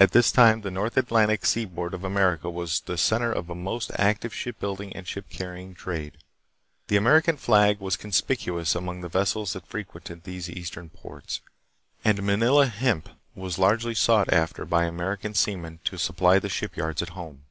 At 0.00 0.12
this 0.12 0.32
time 0.32 0.62
the 0.62 0.70
North 0.70 0.96
Atlantic 0.96 1.44
seaboard 1.44 1.92
of 1.92 2.04
America 2.04 2.48
was 2.48 2.80
the 2.80 2.96
center 2.96 3.30
of 3.30 3.50
a 3.50 3.54
most 3.54 3.90
active 3.96 4.32
ship 4.32 4.58
building 4.58 4.96
and 4.96 5.06
ship 5.06 5.28
carrying 5.28 5.74
trade. 5.74 6.16
The 6.88 6.96
American 6.96 7.36
flag 7.36 7.78
was 7.78 7.98
conspicuous 7.98 8.74
among 8.74 9.02
the 9.02 9.10
vessels 9.10 9.52
that 9.52 9.66
frequented 9.66 10.24
these 10.24 10.48
Eastern 10.48 10.88
ports, 10.88 11.42
and" 12.02 12.22
Ma 12.26 12.36
nila 12.36 12.64
hemp" 12.66 13.10
was 13.34 13.58
largely 13.58 13.94
sought 13.94 14.32
after 14.32 14.64
by 14.64 14.86
American 14.86 15.34
sea 15.34 15.56
men 15.56 15.80
to 15.84 15.98
supply 15.98 16.38
the 16.38 16.48
shipyards 16.48 17.02
at 17.02 17.10
home. 17.10 17.44